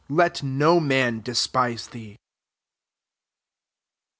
[0.09, 2.17] Let no man despise thee.